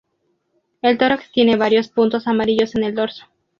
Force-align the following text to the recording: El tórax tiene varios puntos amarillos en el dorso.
El 0.81 0.97
tórax 0.97 1.31
tiene 1.31 1.57
varios 1.57 1.89
puntos 1.89 2.25
amarillos 2.27 2.73
en 2.73 2.85
el 2.85 2.95
dorso. 2.95 3.25